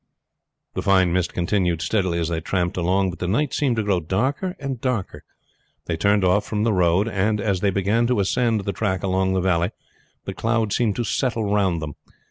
The 0.73 0.81
fine 0.81 1.13
mist 1.13 1.31
continued 1.31 1.79
steadily 1.83 2.17
as 2.17 2.29
they 2.29 2.41
tramped 2.41 2.75
along; 2.75 3.11
but 3.11 3.19
the 3.19 3.27
night 3.27 3.53
seemed 3.53 3.75
to 3.75 3.83
grow 3.83 3.99
darker 3.99 4.55
and 4.59 4.81
darker. 4.81 5.23
They 5.85 5.95
turned 5.95 6.25
off 6.25 6.43
from 6.43 6.63
the 6.63 6.73
road; 6.73 7.07
and 7.07 7.39
as 7.39 7.59
they 7.59 7.69
began 7.69 8.07
to 8.07 8.19
ascend 8.19 8.61
the 8.61 8.73
track 8.73 9.03
along 9.03 9.33
the 9.35 9.41
valley 9.41 9.69
the 10.25 10.33
cloud 10.33 10.73
seemed 10.73 10.95
to 10.95 11.03
settle 11.03 11.53
round 11.53 11.83
them. 11.83 11.93